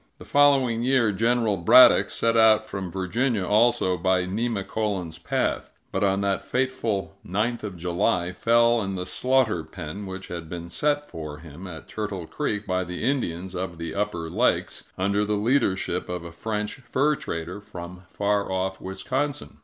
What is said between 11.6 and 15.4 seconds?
at Turtle Creek by the Indians of the Upper Lakes, under the